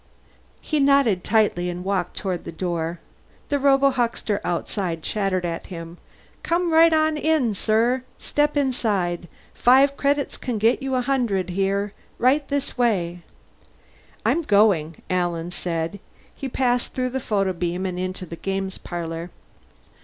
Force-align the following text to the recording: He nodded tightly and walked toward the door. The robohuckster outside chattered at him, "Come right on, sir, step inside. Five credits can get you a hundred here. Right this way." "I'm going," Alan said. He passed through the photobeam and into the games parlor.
He 0.61 0.79
nodded 0.79 1.23
tightly 1.23 1.69
and 1.69 1.83
walked 1.83 2.17
toward 2.17 2.43
the 2.43 2.51
door. 2.51 2.97
The 3.49 3.59
robohuckster 3.59 4.41
outside 4.43 5.03
chattered 5.03 5.45
at 5.45 5.67
him, 5.67 5.99
"Come 6.41 6.73
right 6.73 6.91
on, 6.91 7.53
sir, 7.53 8.01
step 8.17 8.57
inside. 8.57 9.27
Five 9.53 9.95
credits 9.97 10.37
can 10.37 10.57
get 10.57 10.81
you 10.81 10.95
a 10.95 11.01
hundred 11.01 11.51
here. 11.51 11.93
Right 12.17 12.47
this 12.47 12.75
way." 12.79 13.21
"I'm 14.25 14.41
going," 14.41 14.95
Alan 15.07 15.51
said. 15.51 15.99
He 16.33 16.49
passed 16.49 16.93
through 16.93 17.11
the 17.11 17.19
photobeam 17.19 17.85
and 17.85 17.99
into 17.99 18.25
the 18.25 18.37
games 18.37 18.79
parlor. 18.79 19.29